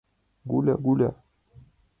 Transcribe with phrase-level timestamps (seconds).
[0.49, 1.11] —Гуля, Гуля.